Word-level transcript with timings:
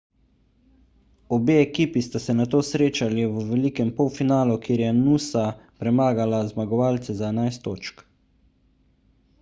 obe 1.35 1.57
ekipi 1.65 2.01
sta 2.05 2.21
se 2.23 2.35
nato 2.39 2.61
srečali 2.69 3.27
v 3.35 3.43
velikem 3.51 3.91
polfinalu 4.01 4.57
kjer 4.65 4.83
je 4.85 4.89
noosa 5.03 5.45
premagala 5.85 6.43
zmagovalce 6.55 7.19
za 7.23 7.29
11 7.35 7.63
točk 7.69 8.05